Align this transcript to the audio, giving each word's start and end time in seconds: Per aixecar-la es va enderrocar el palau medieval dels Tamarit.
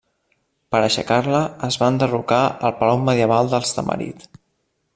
Per 0.75 0.79
aixecar-la 0.85 1.41
es 1.67 1.77
va 1.83 1.89
enderrocar 1.93 2.41
el 2.71 2.73
palau 2.81 3.05
medieval 3.11 3.53
dels 3.53 3.75
Tamarit. 3.79 4.27